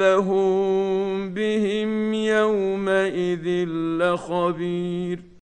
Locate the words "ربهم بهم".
0.00-2.14